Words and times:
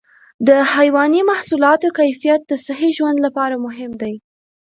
د 0.47 0.49
حيواني 0.73 1.21
محصولاتو 1.31 1.87
کیفیت 1.99 2.41
د 2.47 2.53
صحي 2.65 2.89
ژوند 2.97 3.17
لپاره 3.25 3.55
مهم 3.65 3.91
دی. 4.01 4.13